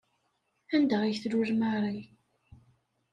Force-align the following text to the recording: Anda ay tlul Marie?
Anda 0.75 0.97
ay 1.01 1.15
tlul 1.21 1.49
Marie? 1.61 2.07